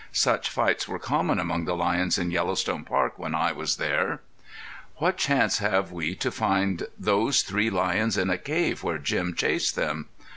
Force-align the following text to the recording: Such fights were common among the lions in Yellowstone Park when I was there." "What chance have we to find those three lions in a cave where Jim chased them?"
Such 0.13 0.49
fights 0.49 0.87
were 0.87 0.97
common 0.97 1.37
among 1.37 1.65
the 1.65 1.75
lions 1.75 2.17
in 2.17 2.31
Yellowstone 2.31 2.83
Park 2.83 3.19
when 3.19 3.35
I 3.35 3.51
was 3.51 3.75
there." 3.75 4.19
"What 4.95 5.15
chance 5.15 5.59
have 5.59 5.91
we 5.91 6.15
to 6.15 6.31
find 6.31 6.87
those 6.97 7.43
three 7.43 7.69
lions 7.69 8.17
in 8.17 8.31
a 8.31 8.37
cave 8.39 8.81
where 8.81 8.97
Jim 8.97 9.35
chased 9.35 9.75
them?" 9.75 10.07